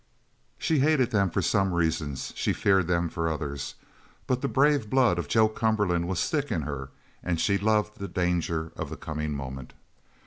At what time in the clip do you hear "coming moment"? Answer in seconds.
8.97-9.73